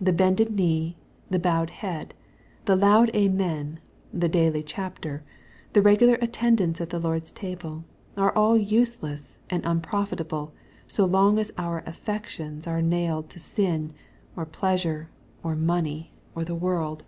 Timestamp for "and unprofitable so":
9.48-11.04